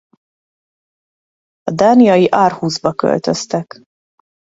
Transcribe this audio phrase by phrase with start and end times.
[1.61, 3.81] A dániai Aarhusba költöztek.